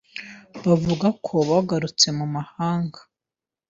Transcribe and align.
bavuze 0.65 1.07
ko 1.25 1.33
bagarutse 1.49 2.07
mu 2.17 2.25
muhanda 2.33 2.99